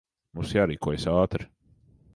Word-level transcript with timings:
Mums 0.39 0.55
jārīkojas 0.57 1.07
ātri. 1.15 1.49